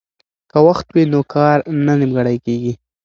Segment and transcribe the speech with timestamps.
[0.51, 2.73] که وخت وي نو کار نه نیمګړی کیږي.